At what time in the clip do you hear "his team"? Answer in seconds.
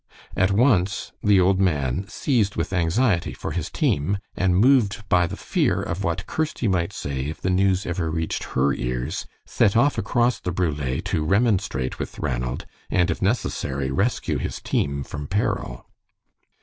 3.51-4.17, 14.39-15.03